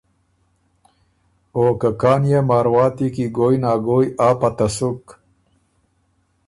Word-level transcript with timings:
او 1.57 1.63
که 1.81 1.89
کان 2.01 2.21
يې 2.31 2.39
مارواتی 2.49 3.07
کی 3.15 3.25
ګوی 3.37 3.55
نا 3.63 3.73
ګوی 3.85 4.05
آ 4.27 4.29
پته 4.39 4.67
سُک 4.75 5.03